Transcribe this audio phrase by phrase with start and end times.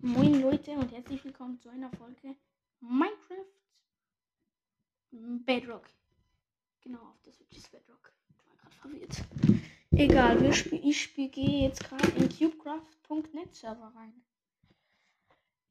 [0.00, 2.36] Moin Leute und herzlich willkommen zu einer Folge
[2.78, 3.46] Minecraft
[5.10, 5.88] Bedrock.
[6.82, 8.12] Genau, auf der Switch ist Bedrock.
[8.30, 9.24] Ich war gerade verwirrt.
[9.90, 14.22] Egal, wir spiel, ich spiel, gehe jetzt gerade in cubecraft.net Server rein.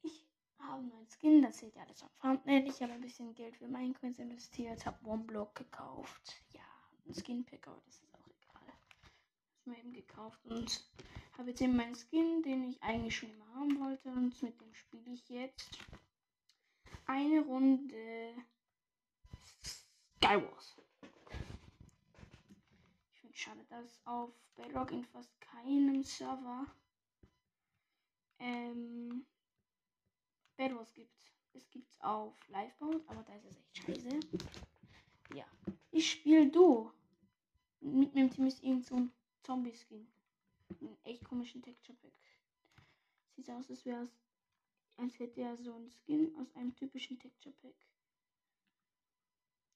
[0.03, 0.27] Ich
[0.59, 2.67] habe neuen Skin, das seht ihr alles am Thumbnail.
[2.67, 6.35] Ich habe ein bisschen Geld für Minecoins investiert, habe One Block gekauft.
[6.53, 6.67] Ja,
[7.07, 8.06] ein Skin Pack, aber das ist.
[9.67, 10.89] Mir eben gekauft und
[11.37, 14.73] habe jetzt eben meinen Skin, den ich eigentlich schon immer haben wollte und mit dem
[14.73, 15.79] spiele ich jetzt
[17.05, 18.33] eine Runde
[19.63, 20.77] Skywars.
[23.13, 26.65] Ich finde schade, dass auf Bedrock in fast keinem Server
[28.39, 29.25] ähm,
[30.55, 31.11] Bedwars gibt.
[31.53, 34.19] Es gibt es auf Liveboat, aber da ist es echt scheiße.
[35.35, 35.45] Ja,
[35.91, 36.93] ich spiele Duo.
[37.79, 39.11] Mit meinem Team ist irgend so ein
[39.47, 40.05] Zombie-Skin
[40.81, 42.11] einen echt komischen Texture Pack.
[43.35, 44.11] Sieht aus, als wäre es,
[44.97, 47.75] als hätte er so ein Skin aus einem typischen Texture Pack.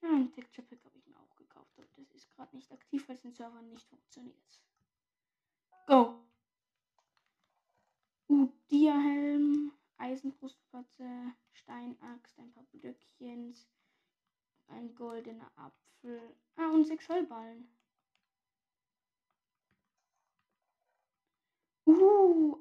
[0.02, 3.08] Ja, ein Texture Pack habe ich mir auch gekauft, aber das ist gerade nicht aktiv,
[3.08, 4.60] weil es in Servern nicht funktioniert.
[5.88, 6.20] Go!
[8.28, 13.56] Udia-Helm, Eisenbrustplatte, Steinaxt, ein paar Blöckchen,
[14.68, 16.36] ein goldener Apfel.
[16.58, 17.70] Ah, und sechs Heuballen.
[21.92, 22.58] Uh,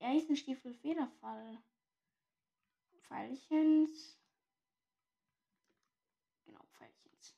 [0.00, 1.58] Eisenstiefel Federfall.
[3.02, 4.16] Pfeilchens.
[6.46, 7.34] Genau, Pfeilchens.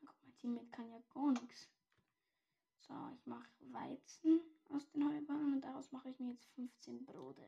[0.00, 1.68] Guck, mein Teammate kann ja gar nichts.
[2.78, 7.42] So, ich mache Weizen aus den Heuballen und daraus mache ich mir jetzt 15 Brote.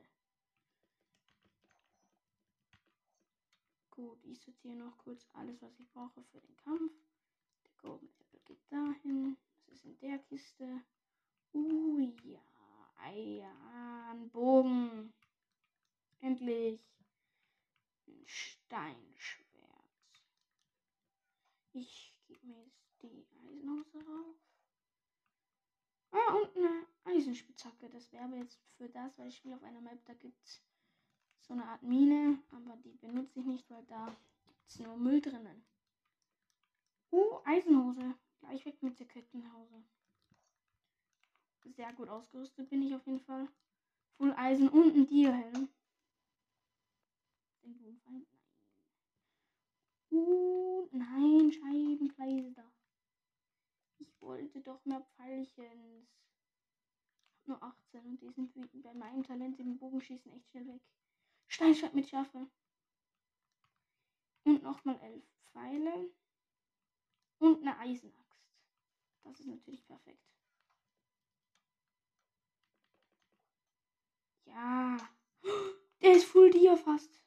[3.91, 6.93] Gut, ich sortiere noch kurz alles, was ich brauche für den Kampf.
[7.65, 9.37] Der Golden Apple geht dahin.
[9.67, 10.83] Das ist in der Kiste.
[11.53, 12.41] Uh, ja.
[13.09, 15.13] Ein Bogen.
[16.21, 16.81] Endlich.
[18.07, 19.47] Ein Steinschwert.
[21.73, 24.37] Ich gebe mir jetzt die Eisenhose rauf.
[26.11, 27.89] Ah, und eine Eisenspitzhacke.
[27.91, 30.63] Das wäre jetzt für das, weil ich spiele auf einer Map, da gibt es
[31.43, 34.07] so eine Art Mine, aber die benutze ich nicht, weil da
[34.45, 35.65] gibt es nur Müll drinnen.
[37.11, 38.15] Uh, Eisenhose.
[38.41, 39.85] Gleich weg mit der Kettenhose
[41.65, 43.49] sehr gut ausgerüstet bin ich auf jeden Fall.
[44.17, 45.69] Full Eisen und ein Dierhelm.
[47.63, 48.27] Den Wurmfeind?
[50.11, 50.21] Nein.
[50.21, 52.73] Uh, nein, Scheibenkleister.
[53.99, 56.09] Ich wollte doch mehr Pfeilchens.
[57.45, 60.83] Nur 18 und die sind bei meinem Talent im Bogenschießen echt schnell weg.
[61.47, 62.51] Steinschwert mit Schärfe.
[64.45, 66.11] Und nochmal elf Pfeile.
[67.39, 68.29] Und eine Eisenaxt.
[69.23, 70.38] Das ist natürlich perfekt.
[74.49, 74.97] Ja.
[76.01, 77.23] Der ist full dir fast.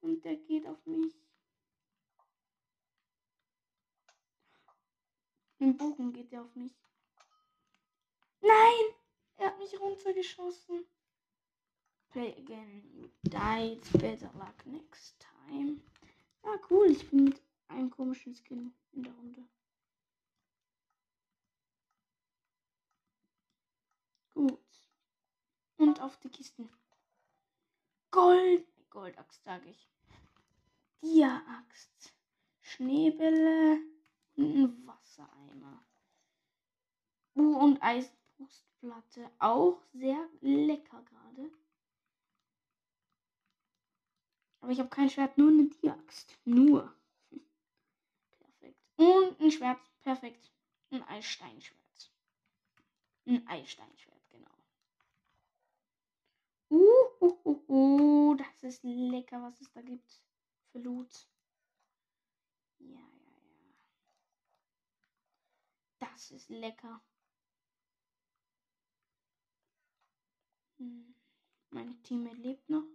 [0.00, 1.14] Und der geht auf mich.
[5.58, 6.72] Im Bogen geht er auf mich.
[8.40, 8.94] Nein!
[9.36, 10.86] Er hat mich runtergeschossen.
[12.10, 12.82] Play again.
[12.94, 13.82] You died.
[13.92, 15.80] Better luck next time.
[16.42, 16.90] Ah, cool.
[16.90, 19.48] Ich bin mit einem komischen Skin in der Runde.
[24.34, 24.69] Gut.
[25.80, 26.68] Und auf die Kisten.
[28.10, 28.66] Gold.
[28.90, 29.88] Goldaxt sage ich.
[31.00, 32.12] Dia-Axt.
[32.60, 33.78] Schneebälle.
[34.36, 35.82] Und ein Wassereimer.
[37.34, 39.30] Uh, und Eisenbrustplatte.
[39.38, 41.50] Auch sehr lecker gerade.
[44.60, 46.36] Aber ich habe kein Schwert, nur eine Dia-Axt.
[46.44, 46.94] Nur.
[48.38, 48.78] Perfekt.
[48.96, 49.80] Und ein Schwert.
[50.02, 50.52] Perfekt.
[50.90, 52.12] Ein Eissteinschwert.
[53.24, 54.09] Ein Eissteinschwert.
[56.70, 56.78] Uh,
[57.20, 60.22] uh, uh, uh, das ist lecker, was es da gibt
[60.70, 61.28] für Loot.
[62.78, 63.00] Ja, ja,
[63.58, 63.74] ja.
[65.98, 67.02] Das ist lecker.
[70.78, 71.14] Hm.
[71.70, 72.86] Mein Teammate lebt noch.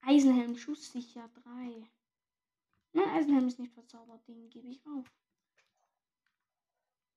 [0.00, 1.88] Eisenhelm, schusssicher 3.
[2.92, 5.06] Mein Eisenhelm ist nicht verzaubert, den gebe ich auf.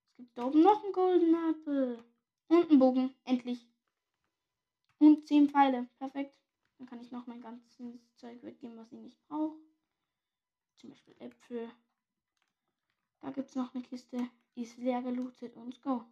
[0.07, 2.05] Es gibt da oben noch einen Golden Apple.
[2.47, 3.67] Und einen Bogen, endlich.
[4.99, 5.87] Und 10 Pfeile.
[5.97, 6.39] Perfekt.
[6.77, 7.77] Dann kann ich noch mein ganzes
[8.17, 9.57] Zeug weggeben, was ich nicht brauche.
[10.77, 11.71] Zum Beispiel Äpfel.
[13.21, 14.29] Da gibt es noch eine Kiste.
[14.55, 15.55] Die ist leer gelootet.
[15.55, 16.05] Und go.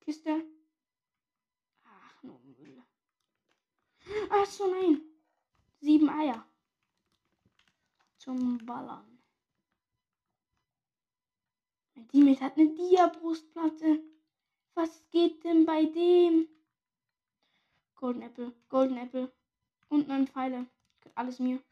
[0.00, 0.44] Kiste.
[1.84, 2.82] Ach, nur Müll.
[4.30, 5.00] Ach so, nein.
[5.80, 6.46] Sieben Eier.
[8.18, 9.18] Zum Ballern.
[11.94, 14.15] Mein Teammate hat eine Dia-Brustplatte.
[14.76, 16.48] Was geht denn bei dem?
[17.94, 19.32] Golden Apple, Golden Apple.
[19.88, 20.66] Und neun Pfeile.
[21.14, 21.62] Alles mir.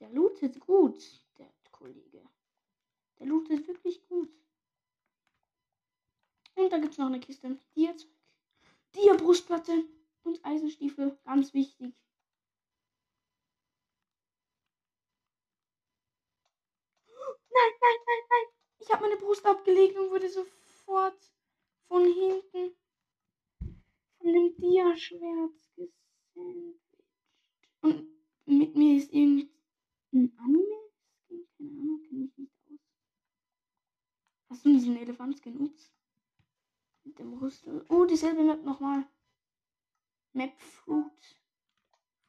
[0.00, 0.98] Der lootet gut,
[1.38, 2.28] der Kollege.
[3.20, 4.28] Der lootet wirklich gut.
[6.56, 7.56] Und da gibt es noch eine Kiste.
[7.76, 8.10] Dia-Zeug.
[8.96, 9.84] Dia-Brustplatte
[10.24, 11.16] und Eisenstiefel.
[11.24, 11.94] Ganz wichtig.
[17.06, 18.53] Nein, nein, nein, nein.
[18.84, 21.32] Ich habe meine Brust abgelegt und wurde sofort
[21.88, 22.76] von hinten
[24.18, 26.80] von dem Dia-Schwert gesandwiched.
[27.80, 28.08] Und
[28.44, 29.50] mit mir ist irgendwie
[30.12, 30.90] ein Anime?
[31.56, 32.80] Keine Ahnung, kenne ich nicht aus.
[34.50, 35.60] Hast du diesen Elefant-Skin?
[35.60, 35.90] Ups.
[37.04, 37.86] Mit dem Rüstel.
[37.88, 39.06] Oh, dieselbe Map nochmal.
[40.34, 41.38] Map Fruit.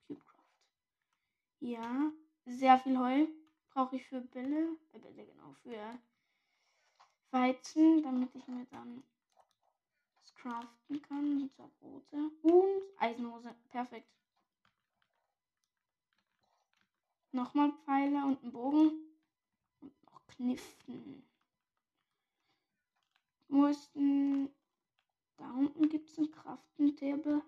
[0.07, 0.55] Cubecraft.
[1.59, 2.13] Ja,
[2.45, 3.27] sehr viel Heu
[3.71, 4.77] brauche ich für Bälle.
[4.93, 5.99] Äh, Bälle, genau, für
[7.35, 9.03] Weizen, damit ich mir dann
[10.21, 11.39] das craften kann.
[11.39, 12.31] Die zwei Brote.
[12.41, 13.53] Und Eisenhose.
[13.67, 14.09] Perfekt.
[17.33, 18.91] Nochmal Pfeile und einen Bogen.
[19.81, 21.23] Und noch Kniften.
[23.49, 24.49] Wo ist denn.
[25.35, 27.41] Da unten gibt es einen Kraftentable.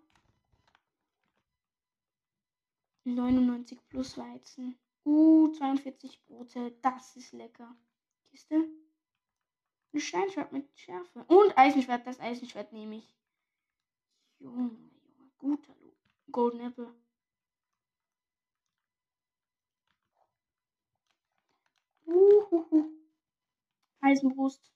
[3.06, 4.78] 99 plus Weizen.
[5.06, 6.78] Uh, 42 Brote.
[6.81, 7.74] Das ist lecker.
[8.30, 8.68] Kiste.
[9.98, 11.26] Ein Steinschwert mit Schärfe.
[11.28, 12.06] Und Eisenschwert.
[12.06, 13.18] Das Eisenschwert nehme ich.
[14.40, 14.92] Junge, Junge.
[15.40, 15.98] Guter Loot.
[16.32, 16.94] Golden Apple.
[22.06, 22.92] Uhuhu.
[24.02, 24.72] Eisenbrust.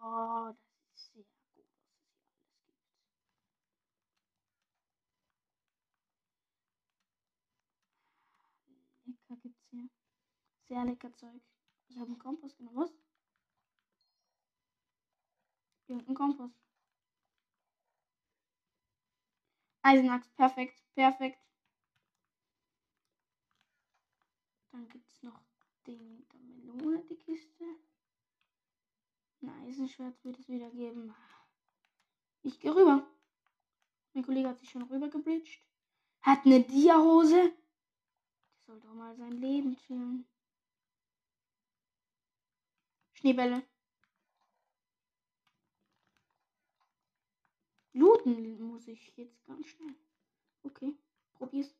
[0.00, 1.26] Oh, das ist sehr gut,
[1.56, 2.16] was es hier alles gibt.
[9.06, 9.88] Lecker gibt's hier.
[10.68, 11.40] Sehr lecker Zeug.
[11.88, 12.76] Ich habe einen Kompost genommen.
[12.76, 12.92] Was?
[15.86, 16.60] Irgendein Kompost.
[19.82, 21.38] Eisenaxt, perfekt, perfekt.
[24.72, 25.40] Dann gibt es noch
[25.86, 27.64] den der Melone, die Kiste.
[29.42, 31.14] Ein Eisenschwert wird es wieder geben.
[32.42, 33.06] Ich gehe rüber.
[34.12, 35.62] Mein Kollege hat sich schon rüber gebridged.
[36.22, 37.52] Hat eine Dia-Hose.
[37.52, 40.26] Der soll doch mal sein Leben chillen.
[43.26, 43.66] Schneebälle.
[47.92, 49.96] Looten muss ich jetzt ganz schnell.
[50.62, 50.96] Okay,
[51.34, 51.74] probier's.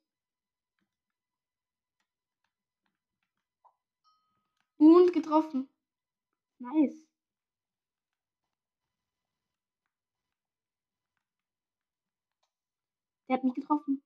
[4.79, 5.69] Und getroffen.
[6.59, 7.07] Nice.
[13.29, 14.03] Der hat mich getroffen.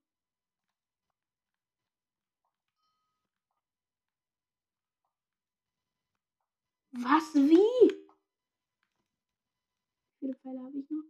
[7.02, 7.34] Was?
[7.34, 7.90] Wie?
[10.18, 11.04] Wie viele Pfeile habe ich noch?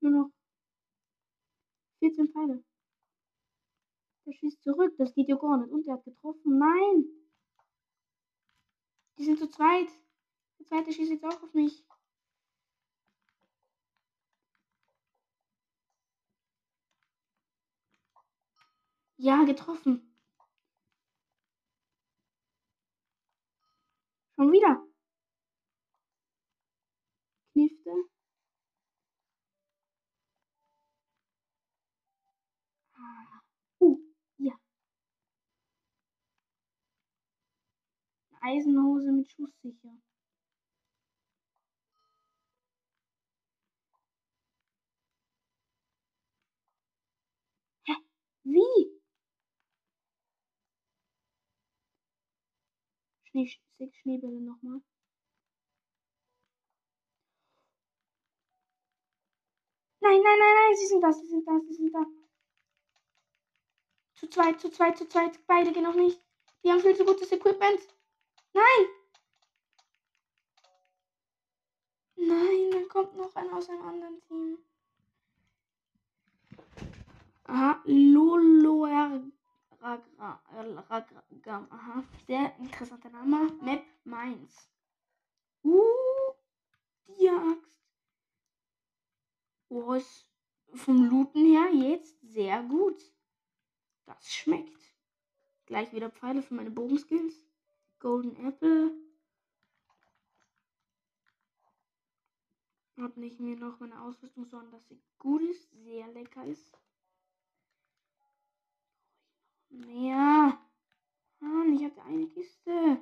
[0.00, 0.30] Nur noch
[1.98, 2.64] 14 Pfeile.
[4.24, 4.94] Der schießt zurück.
[4.96, 5.70] Das geht ja gar nicht.
[5.70, 6.58] Und der hat getroffen.
[6.58, 7.04] Nein.
[9.18, 9.88] Die sind zu zweit.
[10.58, 11.84] Der zweite schießt jetzt auch auf mich.
[19.18, 20.08] Ja, getroffen.
[24.38, 24.86] Schon wieder.
[27.52, 27.90] Knifte.
[32.94, 33.42] Ah.
[33.80, 33.98] Uh,
[34.38, 34.54] ja.
[38.40, 39.98] Eisenhose mit Schusssicher.
[47.86, 47.94] Hä?
[48.44, 48.97] Wie?
[53.46, 54.80] Schnee, Schneebälle nochmal.
[60.00, 62.04] Nein, nein, nein, nein, sie sind da, sie sind da, sie sind da.
[64.14, 65.38] Zu zweit, zu zweit, zu zweit.
[65.46, 66.20] Beide gehen noch nicht.
[66.64, 67.80] Die haben viel zu gutes Equipment.
[68.52, 68.86] Nein!
[72.16, 74.58] Nein, dann kommt noch einer aus einem anderen Team.
[77.44, 78.86] Aha, Lolo
[79.80, 81.66] Ragam.
[81.70, 83.52] Aha, sehr interessanter Name.
[83.62, 84.70] Map Mainz.
[85.62, 85.82] Uh,
[87.08, 87.80] die Axt.
[89.68, 90.26] Oh, ist
[90.74, 93.00] vom Looten her jetzt sehr gut.
[94.06, 94.94] Das schmeckt.
[95.66, 97.34] Gleich wieder Pfeile für meine Bogenskills.
[97.98, 98.92] Golden Apple.
[102.96, 106.76] Hab nicht mir noch meine Ausrüstung, sondern dass sie gut ist, sehr lecker ist
[109.78, 110.58] mehr.
[111.40, 112.98] Mann, ich hatte eine Kiste.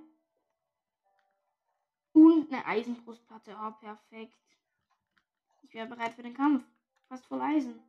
[2.12, 3.56] Und eine Eisenbrustplatte.
[3.61, 4.35] Oh, perfekt.
[5.62, 6.64] Ich wäre bereit für den Kampf.
[7.09, 7.83] Fast voll Eisen.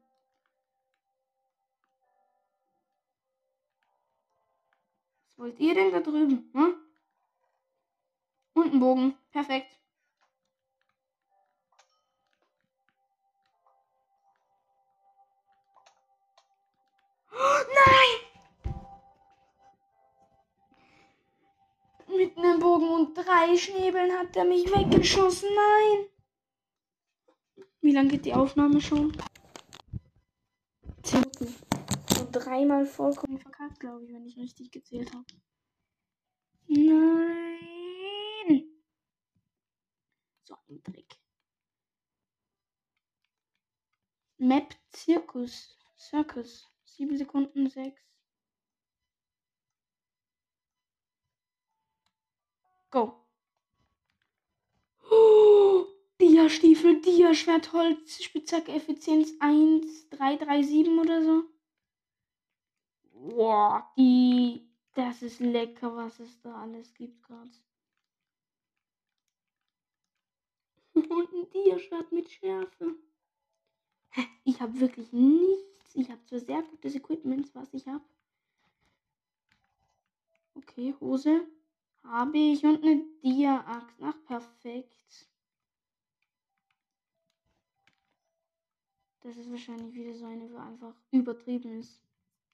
[5.25, 6.49] Was wollt ihr denn da drüben?
[6.53, 6.75] Hm?
[8.53, 9.17] Und ein Bogen.
[9.31, 9.77] Perfekt.
[17.31, 17.35] Oh,
[17.85, 18.26] nein!
[22.17, 25.49] Mit einem Bogen und drei Schnäbeln hat er mich weggeschossen.
[25.53, 26.07] Nein!
[27.81, 29.15] Wie lange geht die Aufnahme schon?
[31.03, 31.55] Zehn Minuten.
[32.15, 35.25] So dreimal vollkommen verkackt, glaube ich, wenn ich richtig gezählt habe.
[36.67, 37.37] Nein!
[40.43, 41.19] So ein Trick.
[44.37, 45.77] Map Zirkus.
[45.95, 46.67] Circus.
[46.85, 48.06] 7 Sekunden 6.
[52.91, 53.25] Go.
[55.09, 55.85] Oh,
[56.19, 61.43] Dia-Stiefel, Dia-Schwert, Holz, Spitzhacke, Effizienz 1, 3, 3, 7 oder so.
[63.13, 64.63] Boah, die.
[64.93, 67.51] Das ist lecker, was es da alles gibt gerade.
[70.95, 72.95] Und ein Dia-Schwert mit Schärfe.
[74.43, 75.67] Ich habe wirklich nichts
[75.97, 78.03] ich habe zwar sehr gutes Equipment, was ich habe.
[80.53, 81.47] Okay, Hose
[82.07, 83.97] habe ich und eine Dia-Axt.
[84.01, 85.29] Ach, perfekt.
[89.21, 92.01] Das ist wahrscheinlich wieder so eine, wo einfach übertrieben ist.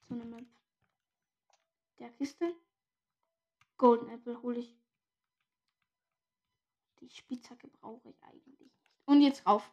[0.09, 0.45] So eine Map.
[1.99, 2.53] Der Kiste.
[3.77, 4.75] Golden Apple hole ich.
[6.99, 8.75] Die Spitzhacke brauche ich eigentlich nicht.
[9.05, 9.69] Und jetzt rauf.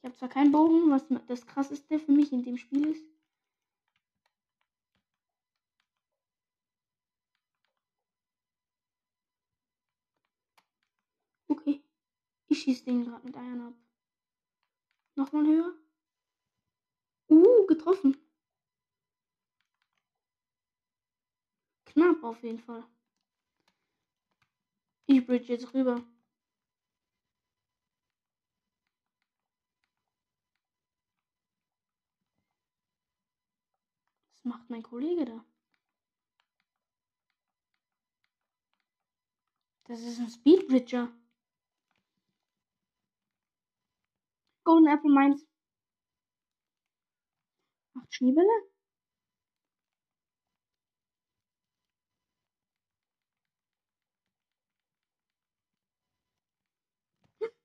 [0.00, 3.04] Ich habe zwar keinen Bogen, was das krasseste für mich in dem Spiel ist.
[11.48, 11.82] Okay.
[12.48, 13.74] Ich schieße den gerade mit Eiern ab.
[15.14, 15.74] Nochmal höher.
[17.28, 18.16] Uh, getroffen.
[21.84, 22.84] Knapp auf jeden Fall.
[25.06, 26.04] Ich bridge jetzt rüber.
[34.48, 35.44] macht mein Kollege da?
[39.84, 41.10] Das ist ein Speedbridger.
[44.68, 45.40] Golden Apple meint.
[47.94, 48.46] Macht Schneebälle?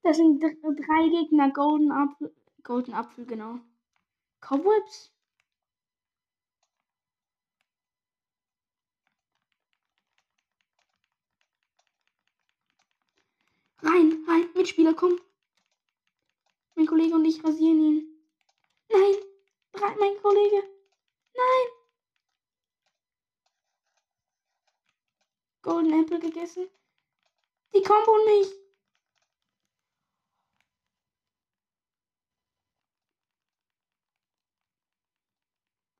[0.02, 1.50] Das sind drei Gegner.
[1.52, 2.34] Golden Apfel.
[2.62, 3.58] Golden Apfel, genau.
[4.40, 5.12] Cobwebs?
[13.82, 15.20] Rein, rein, Mitspieler, komm.
[16.74, 18.26] Mein Kollege und ich rasieren ihn.
[18.88, 19.14] Nein,
[19.98, 20.62] mein Kollege.
[21.34, 21.66] Nein.
[25.62, 26.68] Golden Apple gegessen.
[27.74, 28.52] Die Combo mich.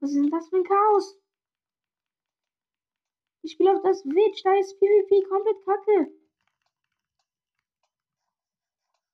[0.00, 1.18] Was ist denn das für ein Chaos?
[3.40, 6.12] Ich spiele auf das Witch, da ist PvP komplett kacke.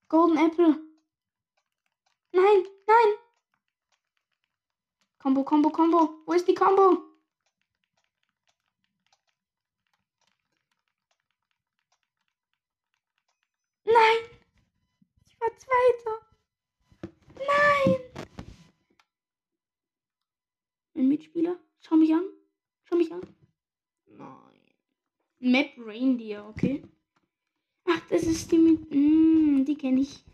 [0.09, 0.90] Golden Apple.
[2.33, 3.15] Nein, nein.
[5.19, 6.23] Combo, Combo, Combo.
[6.27, 6.99] Wo ist die Combo?
[13.85, 14.19] Nein.
[15.27, 16.31] Ich war Zweiter.
[17.35, 18.01] Nein.
[20.95, 21.59] Ein Mitspieler.
[21.81, 22.25] Schau mich an.
[22.85, 23.21] Schau mich an.
[24.07, 24.61] Nein.
[25.41, 26.83] Map Reindeer, okay.
[27.87, 28.91] Ach, das ist die mit.
[28.91, 30.25] Mm, die kenne ich.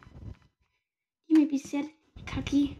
[1.56, 1.88] Bisher
[2.26, 2.76] kacki.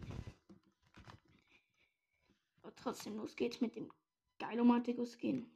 [2.63, 3.91] Aber trotzdem, los geht's mit dem
[4.39, 5.47] Geilomatikus gehen.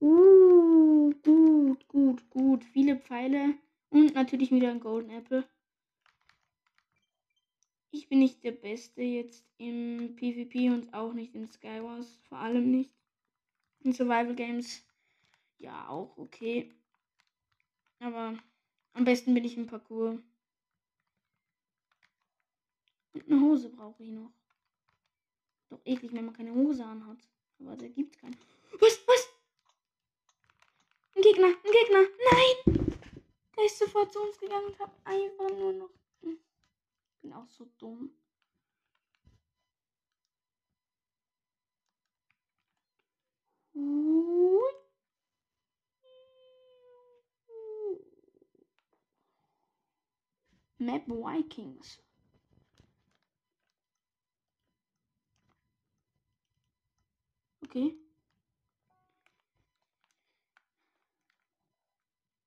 [0.00, 2.64] Uh, gut, gut, gut.
[2.64, 3.58] Viele Pfeile.
[3.90, 5.46] Und natürlich wieder ein Golden Apple.
[7.90, 12.18] Ich bin nicht der Beste jetzt im PvP und auch nicht in Skywars.
[12.26, 12.94] Vor allem nicht.
[13.80, 14.82] In Survival Games.
[15.58, 16.72] Ja, auch okay.
[18.00, 18.38] Aber
[18.94, 20.22] am besten bin ich im Parcours.
[23.24, 24.30] Eine Hose brauche ich noch.
[25.68, 27.18] Doch eklig, wenn man keine Hose anhat.
[27.60, 28.36] Aber da gibt's keine.
[28.78, 29.00] Was?
[29.06, 29.28] Was?
[31.16, 32.02] Ein Gegner, ein Gegner.
[32.32, 32.96] Nein!
[33.56, 35.90] Der ist sofort zu uns gegangen und hat einfach nur noch.
[36.22, 36.38] Hm.
[37.14, 38.10] Ich Bin auch so dumm.
[50.78, 52.05] Map Vikings.
[57.66, 57.96] Okay.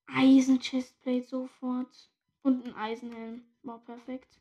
[0.08, 2.10] Eisen Chestplate sofort.
[2.42, 3.44] Und ein Eisenhelm.
[3.64, 4.40] War perfekt.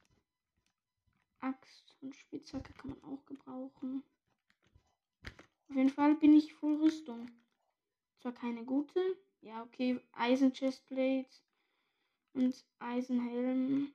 [1.40, 4.04] Axt und Spitzhacke kann man auch gebrauchen.
[5.68, 7.28] Auf jeden Fall bin ich voll Rüstung.
[8.20, 9.00] Zwar keine gute.
[9.40, 10.00] Ja, okay.
[10.12, 11.28] Eisen Chestplate
[12.34, 13.92] und Eisenhelm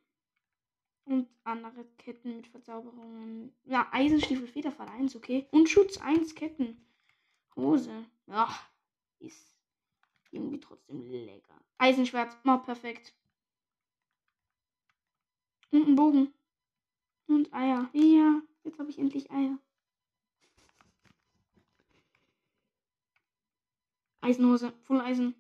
[1.06, 3.54] und andere Ketten mit Verzauberungen.
[3.66, 5.48] Ja, Eisenstiefel Federfall 1, okay.
[5.52, 6.78] Und Schutz 1 Ketten.
[7.56, 8.06] Hose.
[8.28, 8.50] Ja,
[9.20, 9.56] ist
[10.32, 11.60] irgendwie trotzdem lecker.
[11.78, 13.14] Eisenschwert, mal perfekt.
[15.72, 16.34] Und ein Bogen.
[17.28, 17.90] Und Eier.
[17.94, 19.58] Ja, jetzt habe ich endlich Eier.
[24.22, 25.36] Eisenhose, Full Eisen.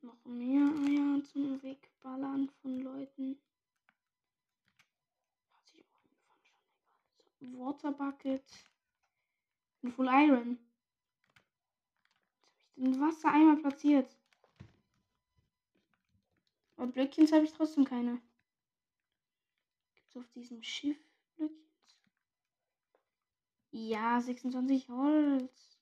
[0.00, 3.38] Noch mehr Eier zum Wegballern von Leuten.
[7.40, 8.44] Water Bucket.
[9.82, 10.58] Und Full Iron.
[12.76, 14.16] Jetzt habe ich den Wassereimer platziert.
[16.76, 18.20] Aber Blöckchen habe ich trotzdem keine.
[19.94, 20.98] Gibt es auf diesem Schiff
[21.36, 21.68] Blöckchen?
[23.70, 25.78] Ja, 26 Holz.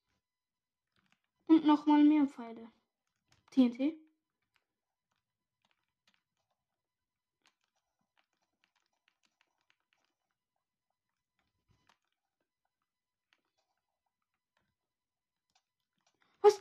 [1.46, 2.70] Und nochmal mehr Pfeile.
[3.50, 3.94] TNT.
[16.42, 16.60] Was?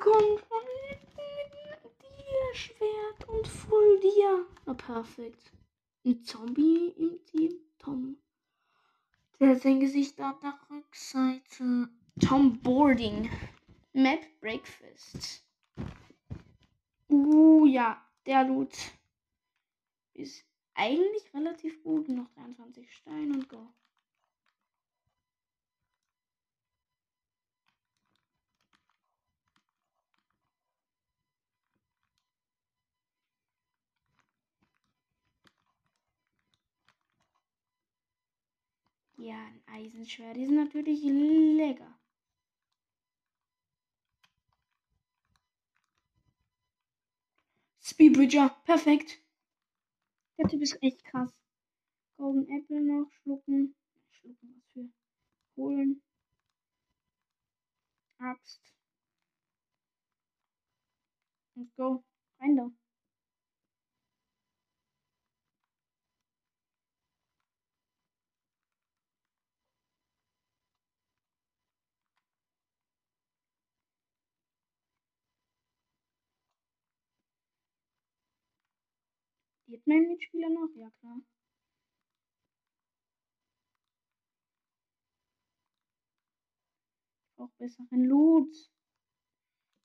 [0.00, 0.68] Kommt von
[2.58, 4.46] Schwert und Full Dia.
[4.66, 5.52] Na, perfekt.
[6.04, 7.52] Ein Zombie im Team.
[7.78, 8.16] Tom.
[9.38, 11.88] Der hat sein Gesicht an der Rückseite.
[12.20, 13.30] Tom Boarding.
[13.92, 15.44] Map Breakfast.
[17.08, 18.04] Uh, ja.
[18.26, 18.76] Der Loot
[20.14, 22.08] ist eigentlich relativ gut.
[22.08, 23.72] Noch 23 Steine und go.
[39.20, 41.98] Ja, ein Eisenschwert ist natürlich lecker.
[47.80, 49.20] Speedbridger, perfekt.
[50.38, 51.32] Der Typ ist echt krass.
[52.16, 53.74] Golden Apple noch schlucken.
[54.12, 54.88] Schlucken, was für.
[55.56, 56.00] Holen.
[58.18, 58.62] Axt.
[61.56, 62.04] Und go.
[62.38, 62.70] Rein da.
[79.68, 80.70] Geht mein Mitspieler noch?
[80.76, 81.20] Ja, klar.
[87.36, 88.50] Brauche besseren Loot.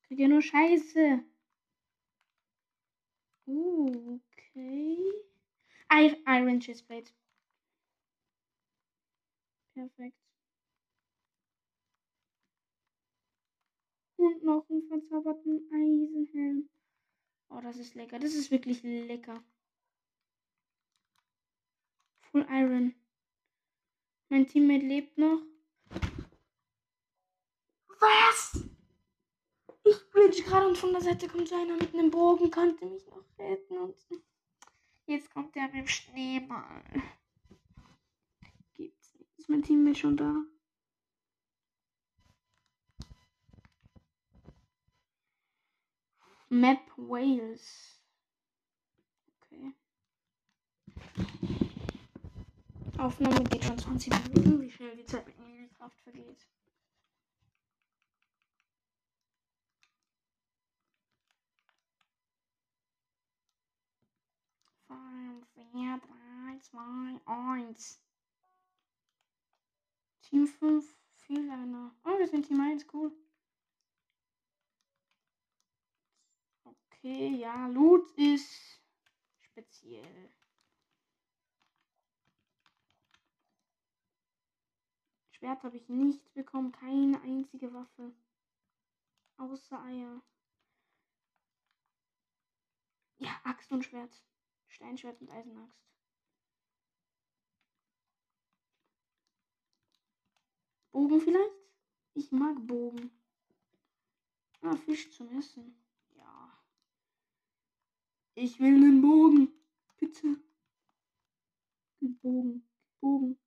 [0.02, 1.26] Ich krieg ja nur Scheiße.
[3.46, 5.04] Uh, okay.
[5.92, 7.12] Iron Chestplate.
[9.74, 10.18] Perfekt.
[14.16, 16.70] Und noch einen verzauberten Eisenhelm.
[17.50, 18.18] Oh, das ist lecker.
[18.18, 19.44] Das ist wirklich lecker.
[22.34, 22.96] Full Iron.
[24.30, 25.44] Mein Teammate lebt noch.
[28.00, 28.68] Was?
[29.84, 33.06] Ich bridge gerade und von der Seite kommt so einer mit einem Bogen, konnte mich
[33.06, 33.96] noch retten und
[35.06, 37.04] jetzt kommt der mit dem Schneeball.
[38.74, 39.38] Gibt's nicht.
[39.38, 40.36] Ist mein Teammate schon da?
[46.50, 48.02] Map Wales.
[49.38, 49.76] Okay.
[52.98, 54.62] Aufnahme geht schon 20 Minuten.
[54.62, 56.48] Wie schnell die Zeit mit Minecraft vergeht.
[64.88, 68.00] Fünf, vier, drei, zwei, eins.
[70.22, 71.94] Team 5, Fehliner.
[72.06, 73.12] Oh, wir sind Team 1, cool.
[76.64, 78.80] Okay, ja, Loot ist
[79.42, 80.32] speziell.
[85.44, 86.72] Schwert habe ich nicht bekommen.
[86.72, 88.16] Keine einzige Waffe.
[89.36, 90.22] Außer Eier.
[93.18, 94.24] Ja, Axt und Schwert.
[94.70, 95.84] Steinschwert und Eisenaxt.
[100.94, 101.56] Bogen vielleicht?
[102.14, 103.12] Ich mag Bogen.
[104.62, 105.76] Ah, Fisch zum Essen.
[106.16, 106.58] Ja.
[108.36, 109.52] Ich will einen Bogen.
[110.00, 110.42] Bitte.
[112.00, 112.66] Bogen.
[113.02, 113.43] Bogen.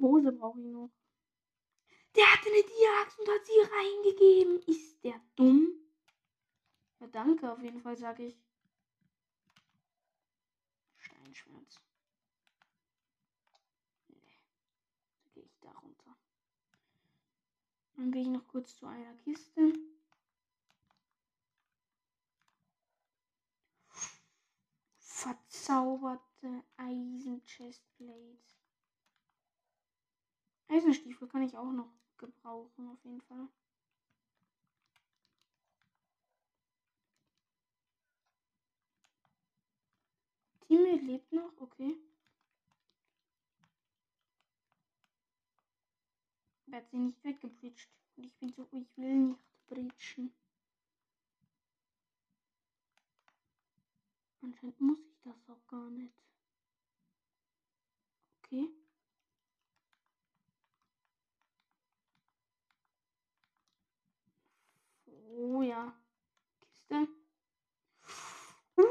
[0.00, 0.90] Hose brauche ich noch.
[2.14, 4.62] Der hatte eine Diax und hat sie reingegeben.
[4.66, 5.72] Ist der dumm?
[7.00, 8.38] Ja, danke, auf jeden Fall sage ich.
[10.98, 11.80] Steinschmerz.
[14.08, 14.38] Nee.
[15.24, 16.16] Da gehe ich da runter.
[17.96, 19.72] Dann gehe ich noch kurz zu einer Kiste.
[24.98, 28.61] Verzauberte Eisen-Chestplate.
[30.72, 33.46] Eisenstiefel kann ich auch noch gebrauchen, auf jeden Fall.
[40.66, 41.94] Teammate lebt noch, okay.
[46.70, 47.90] Hat sie nicht weggebritscht.
[48.16, 50.32] Und ich bin so, ich will nicht britschen.
[54.40, 56.14] Anscheinend muss ich das auch gar nicht.
[58.38, 58.70] Okay.
[65.34, 65.92] Oh ja.
[66.92, 67.08] Kiste.
[68.76, 68.82] Uh,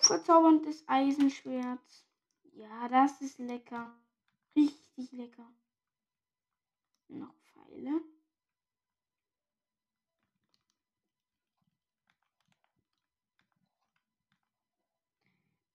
[0.00, 2.06] verzauberndes Eisenschwert.
[2.54, 3.94] Ja, das ist lecker.
[4.56, 5.52] Richtig lecker.
[7.08, 8.00] Noch Pfeile.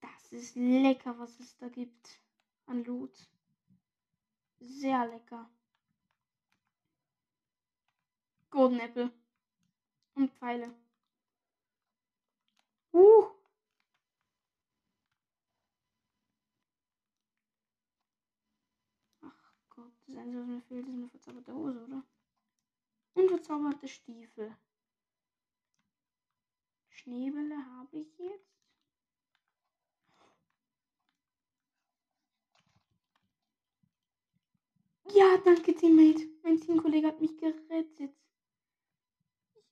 [0.02, 2.22] Das ist lecker, was es da gibt
[2.66, 3.30] an Loot.
[4.60, 5.50] Sehr lecker.
[8.50, 9.12] Golden Apple.
[10.16, 10.74] Und Pfeile.
[12.98, 13.28] Uh.
[19.22, 22.04] Ach Gott, das Einzige, was mir fehlt, ist eine verzauberte Hose, oder?
[23.14, 24.58] Und verzauberte Stiefel.
[26.90, 28.48] Schneebälle habe ich jetzt.
[35.14, 36.28] Ja, danke, Teammate.
[36.42, 38.18] Mein Teamkollege hat mich gerettet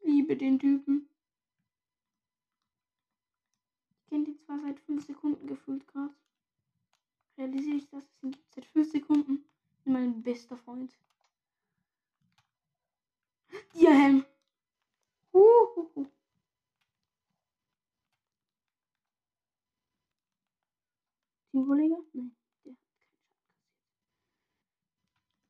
[0.05, 1.09] liebe den Typen.
[4.04, 6.15] Ich kenne die zwar seit 5 Sekunden gefühlt gerade.
[7.37, 9.43] Realisiere ich, dass es ihn gibt seit 5 Sekunden.
[9.83, 10.97] Mein bester Freund.
[13.73, 14.25] Ja, Helm.
[15.33, 16.07] Uhuhu.
[21.51, 21.97] Teamkollege?
[22.13, 22.79] Nein, der hat.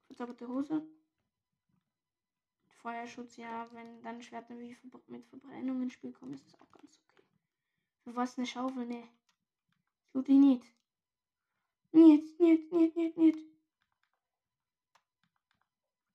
[0.07, 0.87] Verzauberte Hose.
[2.81, 4.75] Feuerschutz, ja, wenn dann Schwerter wie
[5.07, 7.14] mit Verbrennung ins Spiel kommen, ist das auch ganz okay.
[8.05, 8.85] Für was eine Schaufel?
[8.85, 9.03] Ne.
[10.13, 10.63] Tut die nicht.
[11.91, 13.39] Nicht, nicht, nicht, nicht, nicht.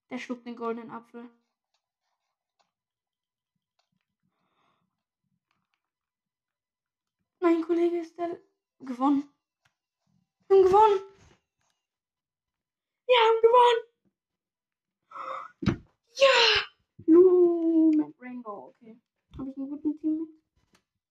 [0.08, 1.28] Der schluckt den goldenen Apfel.
[7.40, 8.38] Mein Kollege ist der
[8.78, 9.28] gewonnen.
[10.46, 11.00] Wir haben gewonnen.
[13.06, 13.82] Wir haben gewonnen.
[16.14, 16.64] Ja!
[17.06, 19.00] No, mein Rainbow, okay.
[19.36, 20.39] Habe ich einen guten Teammate?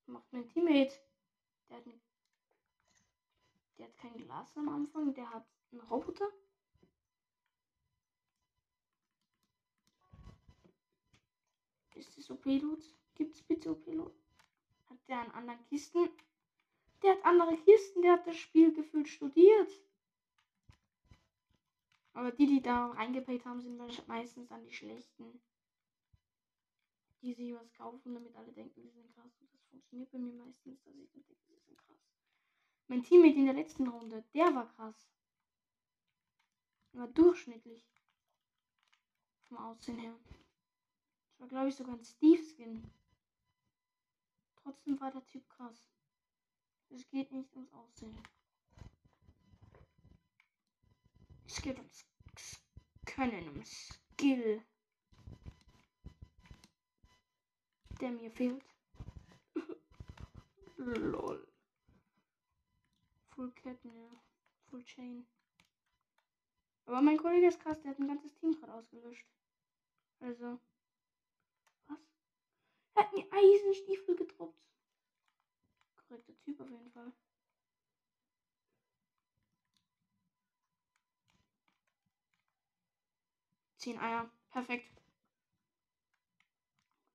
[0.10, 0.94] Macht mein Teammate.
[1.70, 2.02] Der hat, ein,
[3.78, 6.30] der hat kein Glas am Anfang, der hat einen Roboter.
[11.94, 12.96] Ist das OP-Loot?
[13.14, 14.16] Gibt es bitte OP-Loot?
[14.90, 16.10] Hat der an anderen Kisten?
[17.04, 19.70] Der hat andere Kisten, der hat das Spiel gefühlt studiert.
[22.14, 25.40] Aber die, die da reingepayt haben, sind meistens dann die schlechten.
[27.22, 29.49] Die sich was kaufen, damit alle denken, sie sind krass.
[29.70, 31.98] Funktioniert bei mir meistens, dass ich dann denke, sie sind krass.
[32.88, 35.10] Mein Teammate in der letzten Runde, der war krass.
[36.94, 37.86] War durchschnittlich.
[39.48, 40.16] Vom Aussehen her.
[41.30, 42.84] Das war, glaube ich, sogar ein Steve-Skin.
[44.56, 45.90] Trotzdem war der Typ krass.
[46.90, 48.18] Es geht nicht ums Aussehen.
[51.46, 52.06] Es geht ums
[53.06, 54.64] Können, um Skill.
[58.00, 58.69] Der mir fehlt.
[60.80, 61.46] Lol.
[63.36, 64.10] Full Ketten, ja.
[64.70, 65.28] Full Chain.
[66.86, 69.28] Aber mein Kollege ist krass, der hat ein ganzes Team gerade ausgelöscht.
[70.22, 70.60] Also.
[71.88, 72.00] Was?
[72.96, 74.58] Er hat mir Eisenstiefel gedroppt.
[75.98, 77.12] Korrekter Typ auf jeden Fall.
[83.80, 84.30] 10 Eier.
[84.50, 85.02] Perfekt.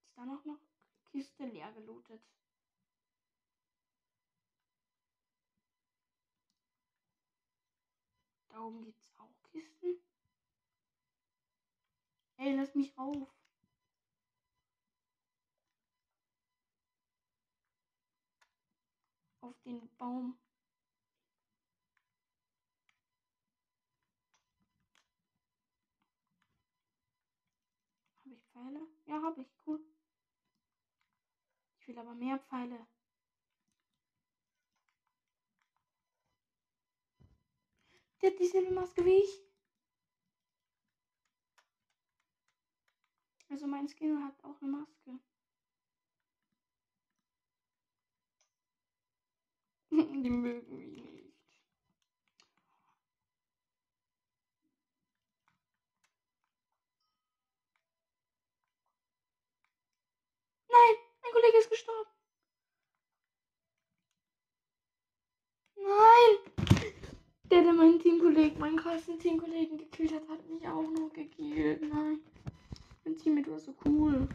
[0.05, 0.61] Ist da noch noch
[1.11, 2.23] Kiste leer gelootet.
[8.55, 10.01] Da oben gibt es auch Kisten.
[12.37, 13.29] Ey, lass mich rauf.
[19.41, 20.39] Auf den Baum.
[28.21, 28.87] Habe ich Pfeile?
[29.07, 29.49] Ja, habe ich.
[29.67, 29.85] Cool.
[31.81, 32.87] Ich will aber mehr Pfeile.
[38.25, 39.43] Der hat dieselbe Maske wie ich.
[43.51, 45.21] Also mein Skin hat auch eine Maske.
[50.23, 51.37] Die mögen mich nicht.
[60.71, 62.11] Nein, mein Kollege ist gestorben.
[65.77, 66.55] Nein!
[67.55, 71.83] Der, der meinen Teamkollegen, meinen krassen Teamkollegen gekillt hat, hat mich auch noch gekillt.
[71.83, 72.19] Nein.
[73.05, 74.29] Mein Teammate war so cool.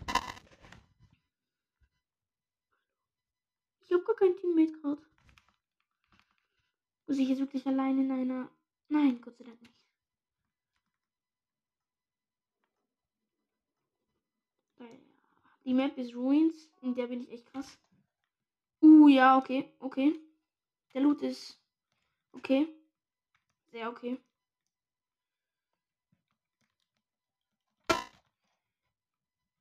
[3.82, 5.02] Ich habe gar kein Teammate gerade.
[7.08, 8.50] Muss ich jetzt wirklich allein in einer.
[8.88, 9.76] Nein, Gott sei Dank nicht.
[15.66, 16.72] Die Map ist Ruins.
[16.82, 17.78] In der bin ich echt krass.
[18.82, 20.18] Uh, ja, okay, okay.
[20.94, 21.62] Der Loot ist
[22.32, 22.79] okay.
[23.72, 24.20] Sehr okay.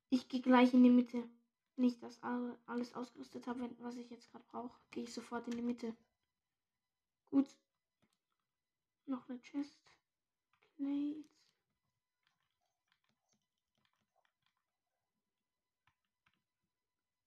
[0.09, 1.23] Ich gehe gleich in die Mitte.
[1.75, 5.55] Wenn ich das alles ausgerüstet habe, was ich jetzt gerade brauche, gehe ich sofort in
[5.55, 5.95] die Mitte.
[7.29, 7.47] Gut.
[9.05, 9.79] Noch eine Chest.
[10.75, 11.29] Plates.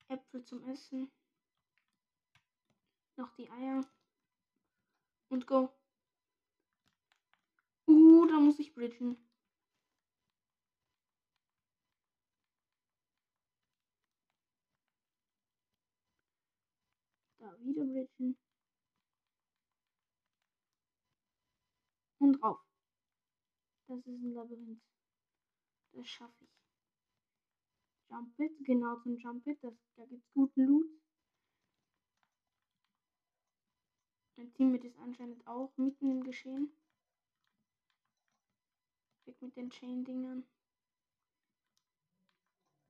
[0.08, 1.10] Äpfel zum Essen.
[3.16, 3.86] Noch die Eier.
[5.30, 5.72] Und go.
[7.92, 9.16] Uh, da muss ich bridgen.
[17.38, 18.38] Da wieder bridgen.
[22.18, 22.58] Und drauf.
[23.88, 24.80] Das ist ein Labyrinth.
[25.92, 26.50] Das schaffe ich.
[28.08, 29.58] Jump It, genau zum Jump It.
[29.62, 30.86] Das, da gibt es guten Loot.
[34.36, 36.72] Mein Teammate ist anscheinend auch mitten im Geschehen.
[39.24, 40.46] Weg mit den Chain-Dingern.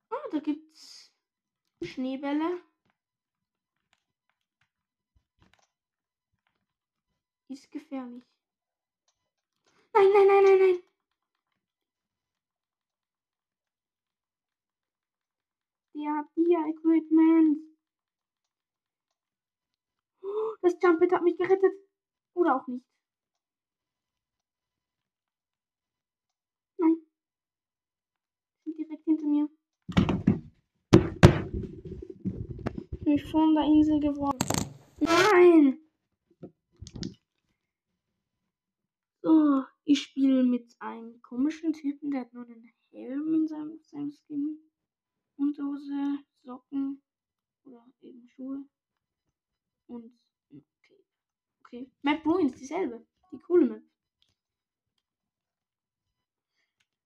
[0.09, 1.11] Ah, da gibt's
[1.81, 2.61] Schneebälle.
[7.49, 8.25] Ist gefährlich.
[9.93, 10.83] Nein, nein, nein, nein, nein.
[15.93, 17.61] Der hat hier Equipment.
[20.61, 21.73] Das Jumpet hat mich gerettet.
[22.33, 22.85] Oder auch nicht.
[26.77, 26.97] Nein.
[28.65, 29.49] Sind direkt hinter mir.
[32.91, 34.39] Ich bin von der Insel geworden.
[34.99, 35.79] Nein!
[39.21, 44.11] So, ich spiele mit einem komischen Typen, der hat nur einen Helm in seinem, seinem
[44.11, 44.59] Skin.
[45.37, 47.01] Unterhose, Socken
[47.63, 48.65] oder eben Schuhe.
[49.87, 50.13] Und
[50.51, 51.03] okay.
[51.65, 51.91] Okay.
[52.03, 53.05] Map Ruins, dieselbe.
[53.31, 53.83] Die coole Map.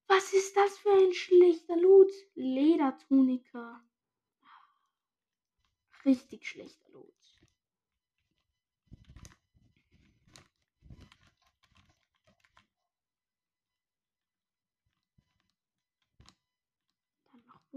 [0.08, 2.12] Was ist das für ein schlechter Loot?
[2.36, 3.84] Ledertunika.
[6.06, 7.14] Richtig schlechter Loot.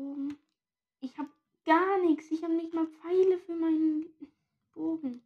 [0.00, 0.38] Bogen.
[1.00, 1.28] Ich habe
[1.66, 2.30] gar nichts.
[2.30, 4.06] Ich habe nicht mal Pfeile für meinen
[4.72, 5.22] Bogen.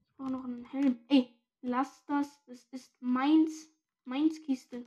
[0.00, 0.98] Ich brauche noch einen Helm.
[1.08, 2.42] Ey, lass das.
[2.46, 3.70] Das ist meins.
[4.08, 4.86] Meins Kiste.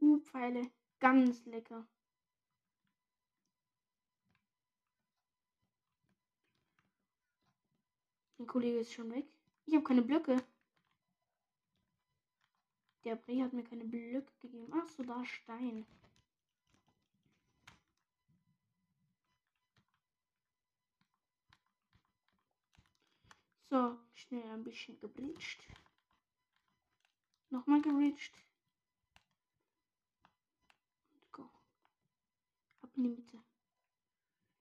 [0.00, 0.72] Uh, Pfeile.
[0.98, 1.86] Ganz lecker.
[8.38, 9.28] Mein Kollege ist schon weg.
[9.66, 10.42] Ich habe keine Blöcke.
[13.04, 14.72] Der Bre hat mir keine Blöcke gegeben.
[14.74, 15.86] Ach so, da Stein.
[23.70, 25.68] So, schnell ein bisschen gebridged.
[27.52, 28.32] Nochmal gebridged.
[31.14, 31.50] Und go.
[32.80, 33.38] Ab in die Mitte.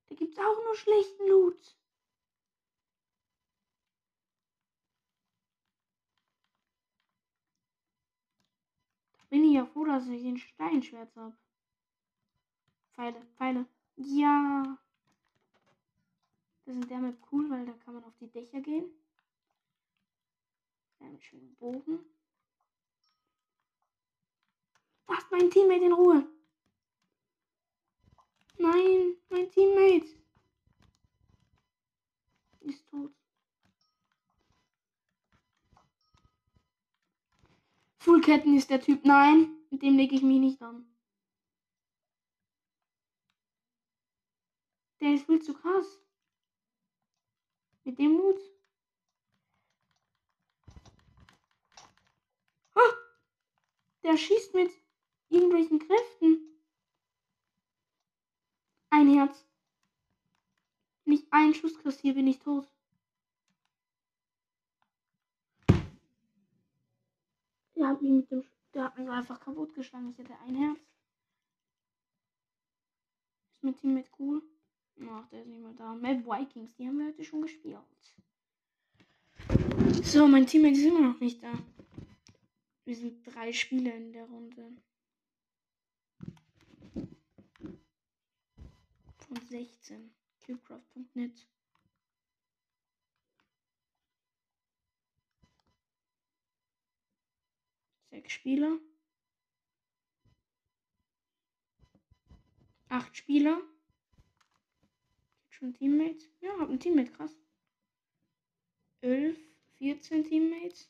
[0.09, 1.77] Da gibt's auch nur schlechten Loot.
[9.29, 11.37] bin ich ja froh, dass ich ein Steinschwert habe.
[12.91, 13.65] Pfeile, Pfeile.
[13.95, 14.77] Ja.
[16.65, 18.91] Das in der cool, weil da kann man auf die Dächer gehen.
[20.99, 21.99] Ja, mit schönem Bogen.
[25.11, 26.25] Lasst mein Teammate in Ruhe.
[28.57, 30.07] Nein, mein Teammate.
[32.61, 33.13] Ist tot.
[37.99, 39.03] Fullketten ist der Typ.
[39.03, 40.85] Nein, mit dem lege ich mich nicht an.
[45.01, 45.99] Der ist viel zu krass.
[47.83, 48.39] Mit dem Mut.
[54.03, 54.80] Der schießt mit
[55.31, 56.37] irgendwelchen Kräften.
[58.89, 59.45] Ein Herz.
[61.05, 62.67] Wenn ich einen Schuss kassiere, bin ich tot.
[67.75, 68.43] Der hat mich mit dem.
[68.73, 70.11] Der hat mich einfach kaputt geschlagen.
[70.11, 70.79] Ich hatte ein Herz.
[73.55, 74.41] Ist mein Team mit cool?
[75.09, 75.93] Ach, der ist nicht mehr da.
[75.95, 77.79] Map Vikings, die haben wir heute schon gespielt.
[80.03, 81.51] So, mein Teammate ist immer noch nicht da.
[82.85, 84.71] Wir sind drei Spieler in der Runde.
[89.33, 90.13] Von 16.
[90.45, 91.47] Cubecraft.net.
[98.09, 98.77] Sechs Spieler.
[102.89, 103.61] Acht Spieler.
[105.49, 106.27] Schon Teammates?
[106.41, 107.33] Ja, hab ein Teammate, krass.
[108.99, 109.39] 11,
[109.77, 110.89] 14 Teammates.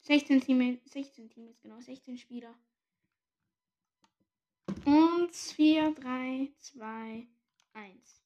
[0.00, 2.58] 16 Teammates, 16 Teammates, genau, 16 Spieler.
[4.90, 7.28] Und 4, 3, 2,
[7.74, 8.22] 1.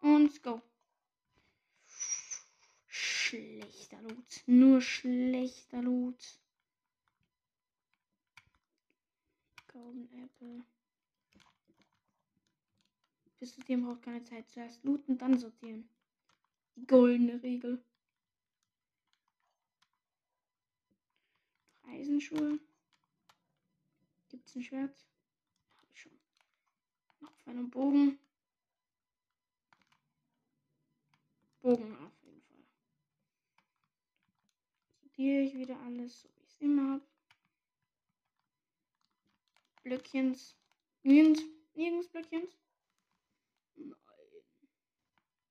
[0.00, 0.62] Und go.
[2.86, 4.42] Schlechter Loot.
[4.46, 6.38] Nur schlechter Loot.
[9.66, 10.64] Golden Apple.
[13.40, 14.48] Das System braucht keine Zeit.
[14.48, 15.88] Zuerst looten, dann sortieren.
[16.76, 17.84] Die goldene Regel.
[21.88, 22.60] Eisenschuhe.
[24.28, 25.06] Gibt es ein Schwert?
[25.78, 26.12] Hab ich schon.
[27.20, 28.18] Noch Und Bogen.
[31.60, 32.64] Bogen auf jeden Fall.
[35.00, 37.06] Sortiere ich wieder alles, so wie ich es immer habe.
[39.82, 40.56] Blöckchens.
[41.02, 41.42] Nirgends,
[41.74, 42.58] nirgends Blöckchens.
[43.76, 43.94] Nein.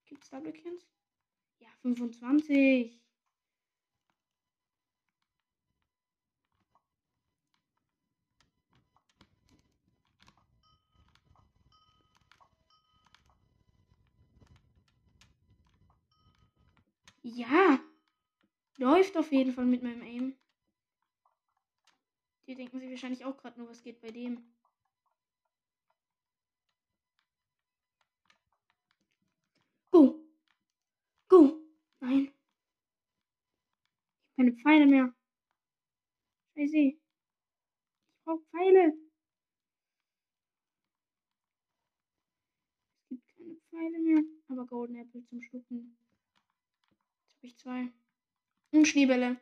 [0.06, 0.86] Gibt's da Blöckchens?
[1.60, 3.05] Ja, 25.
[17.26, 17.80] Ja.
[18.78, 20.36] Läuft auf jeden Fall mit meinem Aim.
[22.46, 24.46] Die denken sich wahrscheinlich auch gerade nur, was geht bei dem.
[29.90, 30.24] Go.
[31.28, 31.60] Go.
[32.00, 32.32] Nein.
[34.38, 35.16] Ich habe keine Pfeile mehr.
[36.54, 36.78] Scheiße.
[36.78, 37.00] Ich
[38.24, 38.94] brauche Pfeile.
[43.10, 44.24] Es gibt keine Pfeile mehr.
[44.50, 45.98] Aber Golden Apple zum Schlucken.
[47.46, 47.92] Habe ich zwei.
[48.72, 49.40] Und Schneebälle.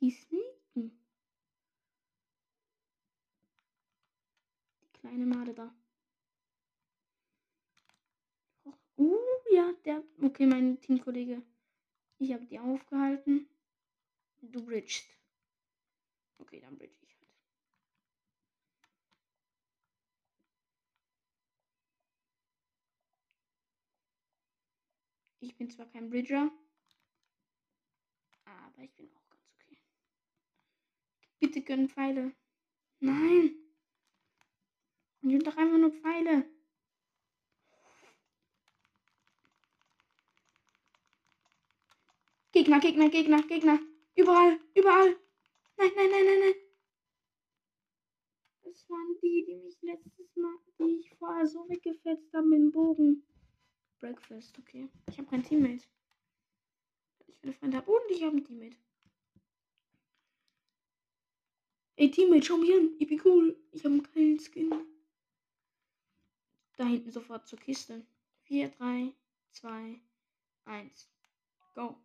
[0.00, 0.96] Die sneaken.
[4.80, 5.74] Die kleine Made da.
[8.96, 9.18] Uh,
[9.50, 10.04] ja, der.
[10.22, 11.42] Okay, mein Teamkollege.
[12.18, 13.48] Ich habe die aufgehalten.
[14.40, 15.08] Du bridgest.
[16.38, 17.03] Okay, dann bridge
[25.44, 26.50] ich bin zwar kein Bridger,
[28.44, 29.78] aber ich bin auch ganz okay.
[31.38, 32.34] Bitte gönn Pfeile.
[33.00, 33.54] Nein.
[35.22, 36.48] Und sind doch einfach nur Pfeile.
[42.52, 43.80] Gegner, Gegner, Gegner, Gegner.
[44.14, 45.16] Überall, überall.
[45.76, 46.54] Nein, nein, nein, nein, nein.
[48.62, 52.70] Das waren die, die mich letztes Mal, die ich vorher so weggefetzt haben mit dem
[52.70, 53.26] Bogen.
[54.04, 54.90] Breakfast, okay.
[55.08, 55.86] Ich habe kein Teammate.
[57.26, 58.76] Ich keine Freunde habe und ich habe ein Teammate.
[61.96, 62.90] Ey, Teammate, schau mich an.
[62.98, 63.56] Ich bin cool.
[63.72, 64.70] Ich habe keinen Skin.
[66.76, 68.04] Da hinten sofort zur Kiste.
[68.42, 69.14] 4, 3,
[69.52, 70.00] 2,
[70.66, 71.08] 1.
[71.74, 71.96] Go.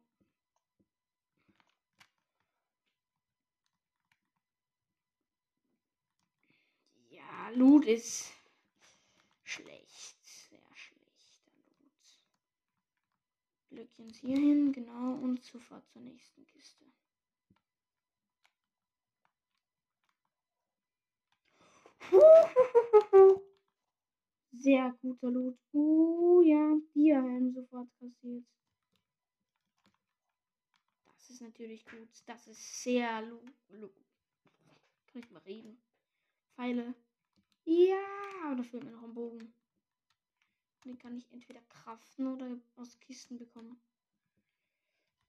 [7.09, 8.31] Ja, Loot ist
[9.43, 10.15] schlecht.
[10.49, 12.17] Sehr schlechter Loot.
[14.21, 16.85] Hier hin, genau, und sofort zur nächsten Kiste.
[24.51, 25.57] Sehr guter Loot.
[25.71, 28.45] Oh ja, Diahelm sofort kassiert.
[31.05, 32.09] Das ist natürlich gut.
[32.25, 33.93] Das ist sehr Loot.
[35.07, 35.81] Kann ich mal reden.
[36.55, 36.93] Pfeile.
[37.63, 39.53] Ja, da fehlt mir noch ein Bogen.
[40.85, 43.79] Den kann ich entweder kraften oder aus Kisten bekommen.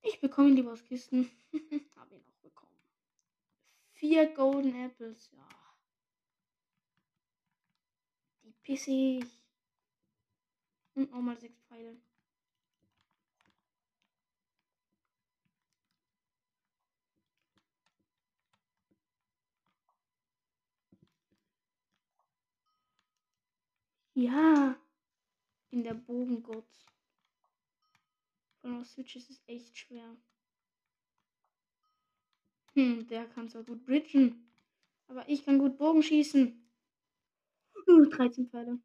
[0.02, 1.30] Ich bekomme ihn lieber aus Kisten.
[1.96, 2.76] Habe ihn auch bekommen.
[3.92, 5.48] Vier Golden Apples, ja.
[8.44, 9.40] Die pisse ich.
[10.94, 11.96] Und nochmal sechs Pfeile.
[24.14, 24.76] Ja
[25.70, 26.66] in der Bogengurt.
[28.60, 30.16] Von auf Switch ist es echt schwer.
[32.74, 34.50] Hm, der kann zwar gut bridgen.
[35.08, 36.56] Aber ich kann gut Bogen schießen.
[37.86, 38.78] Uh, 13 Pfeile.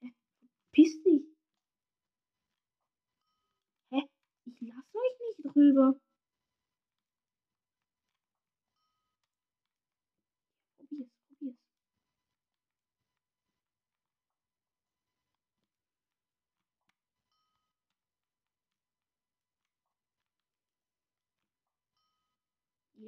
[0.00, 0.14] Hä?
[0.72, 1.24] Piss dich.
[3.90, 4.02] Hä?
[4.44, 6.00] Ich lass euch nicht drüber.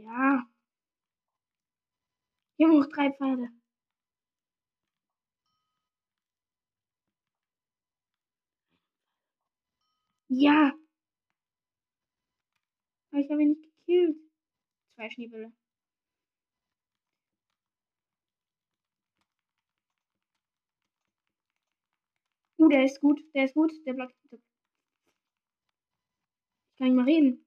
[0.03, 0.47] Ja.
[2.61, 3.49] Haben noch drei Pfeile.
[10.29, 10.73] Ja.
[13.13, 14.17] Aber ich habe ihn nicht gekillt.
[14.95, 15.53] Zwei Schneebälle.
[22.59, 23.21] Uh, der ist gut.
[23.35, 23.73] Der ist gut.
[23.87, 24.15] Der bleibt.
[24.33, 24.41] Ich
[26.79, 27.45] kann nicht mal reden.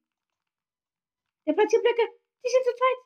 [1.45, 2.22] Der platziert Blöcke.
[2.45, 2.97] Die sind zu zweit.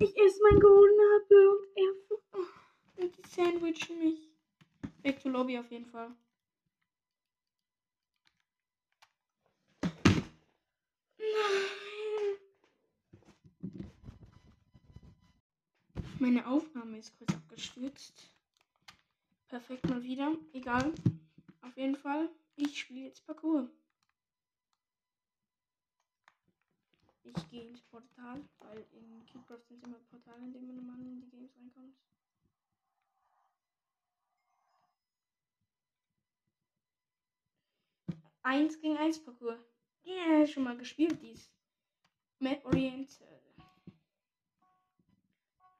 [0.00, 1.92] Ich esse mein goldener Apfel und er
[2.32, 2.46] oh,
[3.02, 4.30] und die sandwichen mich.
[5.02, 6.14] Back to Lobby auf jeden Fall.
[11.18, 11.58] Nein.
[16.20, 18.30] Meine Aufnahme ist kurz abgestürzt.
[19.48, 20.36] Perfekt mal wieder.
[20.52, 20.92] Egal.
[21.62, 22.28] Auf jeden Fall.
[22.60, 23.70] Ich spiele jetzt Parcours.
[27.22, 31.30] Ich gehe ins Portal, weil in Cubecraft sind immer Portale, in denen man in die
[31.30, 31.96] Games reinkommt.
[38.42, 39.64] Eins gegen eins Parcours.
[40.02, 41.52] Ja, yeah, schon mal gespielt dies.
[42.40, 43.40] Map Oriental.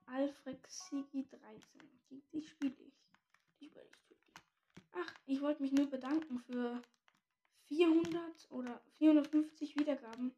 [0.07, 1.61] Alfred Sigi 13.
[2.09, 2.95] Die, die spiele ich.
[3.59, 4.08] Die spiele ich.
[5.01, 6.83] Ach, ich wollte mich nur bedanken für
[7.67, 10.35] 400 oder 450 Wiedergaben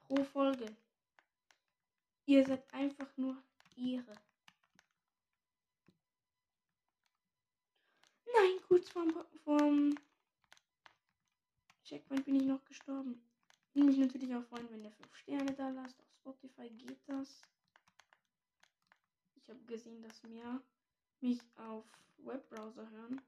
[0.00, 0.74] pro Folge.
[2.26, 3.36] Ihr seid einfach nur
[3.76, 4.14] ihre.
[8.26, 9.12] Nein, kurz vorm,
[9.44, 9.94] vorm
[11.84, 13.22] Checkpoint bin ich noch gestorben.
[13.74, 16.00] Würde mich natürlich auch freuen, wenn ihr 5 Sterne da lasst.
[16.00, 17.42] Auf Spotify geht das.
[19.36, 20.60] Ich habe gesehen, dass mehr
[21.20, 21.84] mich auf
[22.18, 23.20] Webbrowser hören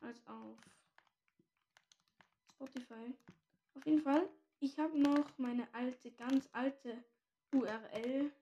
[0.00, 0.58] als auf
[2.50, 3.14] Spotify.
[3.74, 4.28] Auf jeden Fall,
[4.60, 7.04] ich habe noch meine alte, ganz alte
[7.52, 8.32] URL.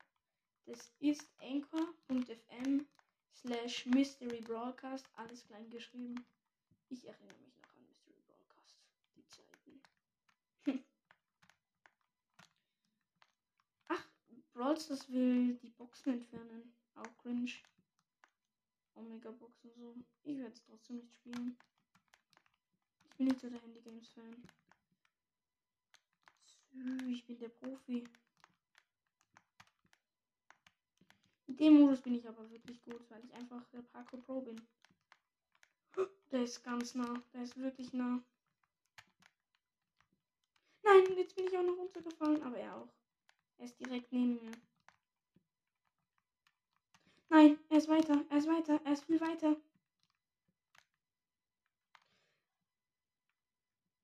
[0.66, 2.86] Das ist anchor.fm
[3.34, 6.24] slash Mystery Broadcast, alles klein geschrieben.
[6.88, 8.78] Ich erinnere mich noch an Mystery Broadcast,
[9.16, 9.82] die Zeiten.
[13.88, 14.06] Ach,
[14.52, 16.72] Brawl das will die Boxen entfernen.
[16.94, 17.50] Auch cringe.
[18.94, 19.94] Omega-Box und so.
[20.22, 21.56] Ich werde es trotzdem nicht spielen.
[23.04, 24.44] Ich bin nicht so der Handy-Games-Fan.
[27.08, 28.04] Ich bin der Profi.
[31.46, 34.60] In dem Modus bin ich aber wirklich gut, weil ich einfach der Parkour Pro bin.
[36.32, 37.22] Der ist ganz nah.
[37.32, 38.20] Der ist wirklich nah.
[40.82, 42.88] Nein, jetzt bin ich auch noch runtergefallen, aber er auch.
[43.58, 44.52] Er ist direkt neben mir.
[47.30, 49.56] Nein, er ist weiter, er ist weiter, er ist viel weiter.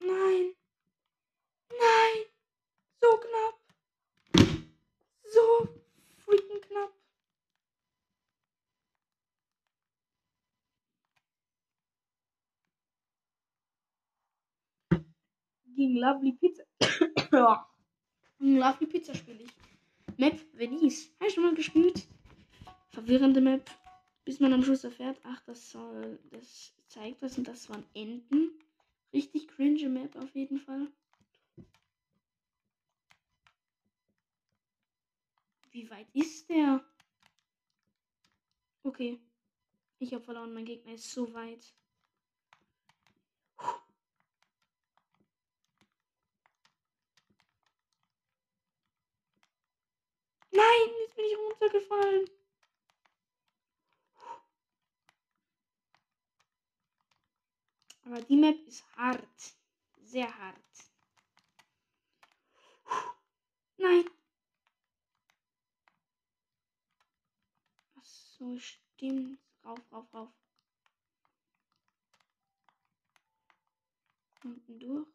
[0.01, 0.55] Nein.
[1.71, 2.25] Nein.
[3.01, 3.57] So knapp.
[5.25, 5.69] So
[6.25, 6.93] freaking knapp.
[15.77, 16.65] Gegen Lovely Pizza.
[18.39, 19.53] Gegen Lovely Pizza spiele ich.
[20.19, 21.11] Map Venice.
[21.21, 22.07] Hast du mal gespielt?
[22.91, 23.71] Verwirrende Map,
[24.25, 28.51] bis man am Schluss erfährt, ach, das soll, das zeigt was und das waren Enten.
[29.13, 30.89] Richtig cringe Map auf jeden Fall.
[35.73, 36.85] Wie weit ist der?
[38.83, 39.21] Okay.
[39.99, 41.75] Ich habe verloren, mein Gegner ist so weit.
[50.51, 52.40] Nein, jetzt bin ich runtergefallen.
[58.05, 59.55] Aber die Map ist hart.
[60.03, 60.57] Sehr hart.
[63.77, 64.05] Nein.
[67.97, 69.39] Ach so, stimmt.
[69.65, 70.31] Rauf, rauf, rauf.
[74.45, 75.09] Unten durch.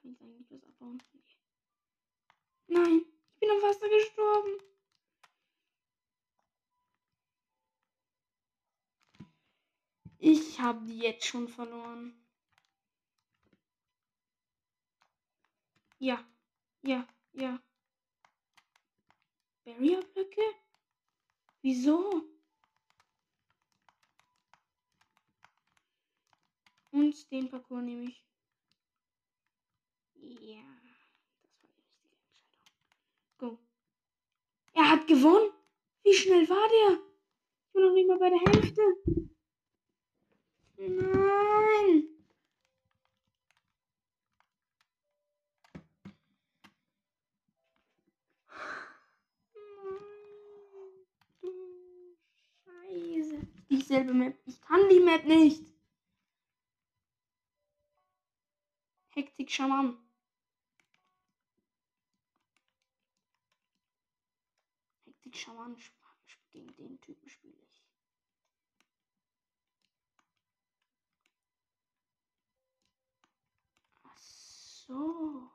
[0.00, 1.02] Kann ich eigentlich was abbauen?
[2.68, 3.04] Nein,
[3.34, 4.60] ich bin am Wasser gestorben.
[10.18, 12.19] Ich habe jetzt schon verloren.
[16.00, 16.24] Ja,
[16.82, 17.60] ja, ja.
[19.64, 20.40] Barrierblöcke?
[21.60, 22.24] Wieso?
[26.92, 28.24] Und den Parcours nehme ich.
[30.14, 32.48] Ja, das war die richtige Entscheidung.
[33.36, 33.58] Go.
[34.72, 35.52] Er hat gewonnen.
[36.02, 36.98] Wie schnell war der?
[37.66, 38.82] Ich bin noch nicht mal bei der Hälfte.
[40.78, 42.08] Nein.
[52.64, 53.38] Scheiße.
[53.90, 54.38] Dieselbe Map.
[54.46, 55.66] Ich kann die Map nicht.
[59.08, 59.98] Hektik Schaman.
[65.06, 65.76] Hektik Schaman.
[66.52, 67.84] Gegen den Typen spiele ich.
[74.04, 75.50] Ach so.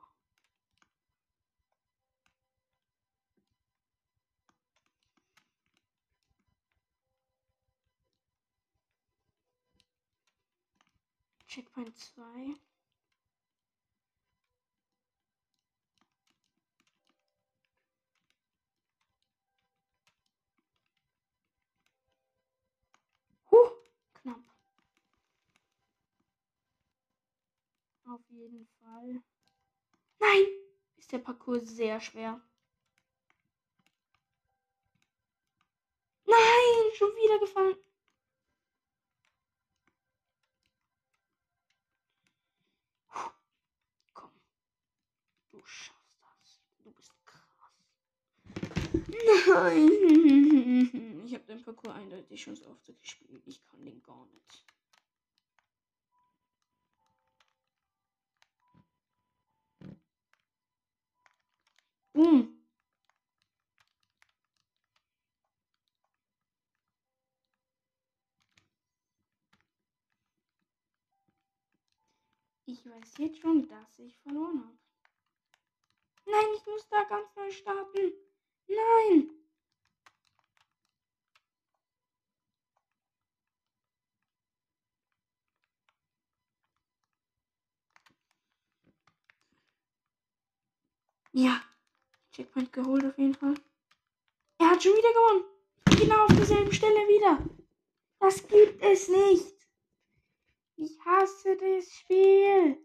[11.56, 12.54] Checkpoint 2.
[23.50, 23.70] Huh,
[24.12, 24.36] knapp.
[28.06, 29.22] Auf jeden Fall.
[30.18, 30.44] Nein,
[30.98, 32.38] ist der Parcours sehr schwer.
[36.26, 37.76] Nein, schon wieder gefallen.
[44.14, 44.30] Komm.
[45.50, 46.60] Du schaffst das.
[46.84, 47.72] Du bist krass.
[49.24, 51.22] Nein.
[51.24, 53.42] Ich habe den Parcours eindeutig schon so oft gespielt.
[53.46, 54.64] Ich kann den gar nicht.
[62.12, 62.56] Boom.
[72.68, 74.78] Ich weiß jetzt schon, dass ich verloren habe.
[76.24, 78.25] Nein, ich muss da ganz neu starten.
[78.68, 79.30] Nein.
[91.32, 91.62] Ja,
[92.32, 93.54] Checkpoint geholt auf jeden Fall.
[94.58, 95.44] Er hat schon wieder gewonnen.
[96.00, 97.46] Genau auf derselben Stelle wieder.
[98.18, 99.54] Das gibt es nicht.
[100.76, 102.78] Ich hasse das Spiel.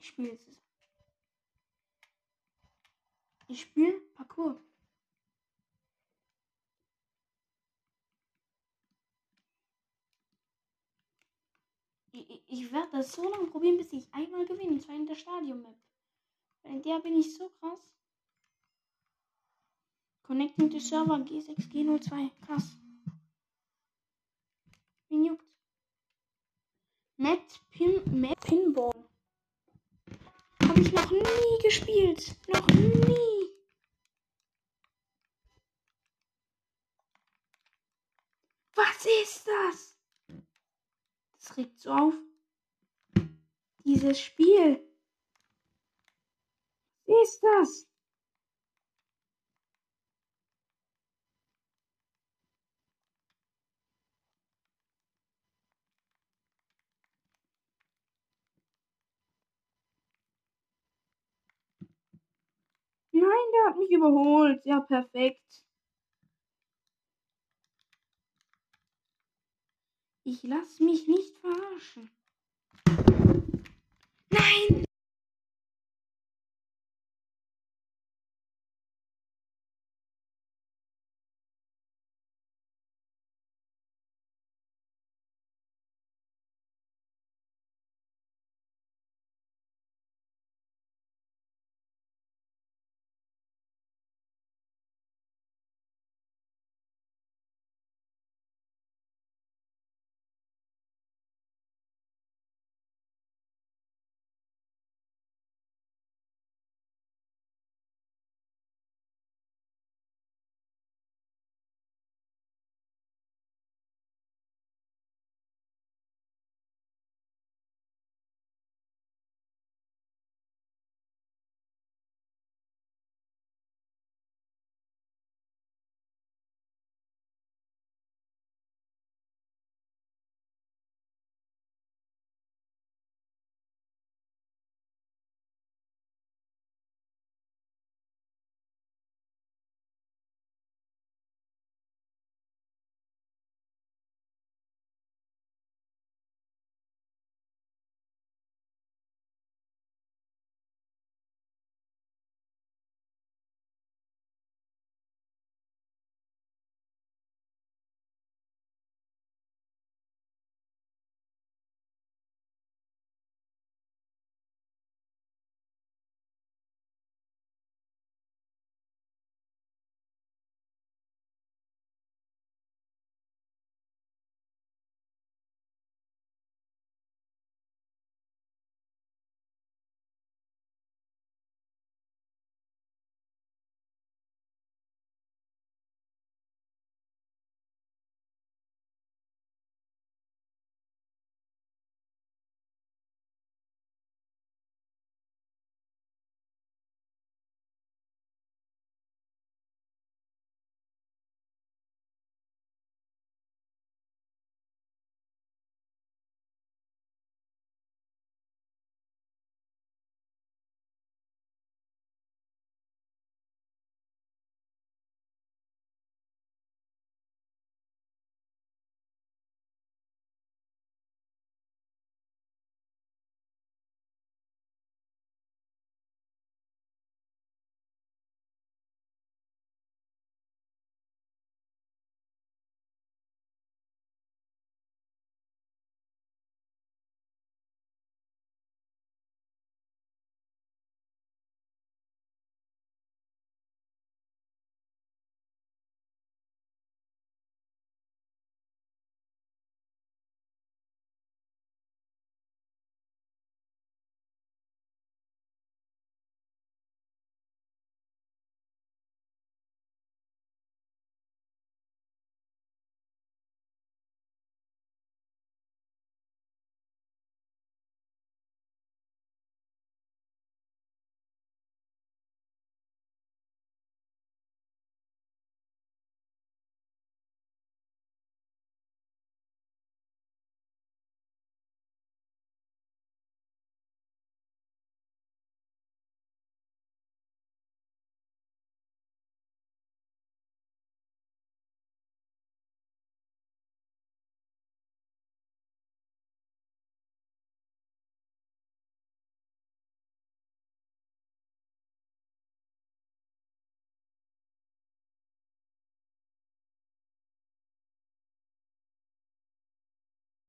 [0.00, 0.65] Ich spiele jetzt.
[3.48, 4.58] Ich spiele Parcours.
[12.12, 14.70] Ich, ich, werde das so lange probieren, bis ich einmal gewinne.
[14.70, 15.76] Und zwar in der Stadion-Map.
[16.64, 17.94] In der bin ich so krass.
[20.22, 22.30] Connecting to Server G6G02.
[22.46, 22.76] Krass.
[25.08, 25.46] Wen juckt?
[27.18, 28.92] Net Pin Map Pinball.
[30.62, 32.34] Habe ich noch nie gespielt.
[32.48, 33.35] Noch nie.
[38.76, 39.98] Was ist das?
[41.38, 42.14] Das regt so auf.
[43.78, 44.86] Dieses Spiel.
[47.06, 47.88] Was ist das?
[63.12, 63.22] Nein,
[63.54, 64.66] der hat mich überholt.
[64.66, 65.65] Ja, perfekt.
[70.28, 72.10] Ich lass mich nicht verarschen.
[74.30, 74.85] Nein!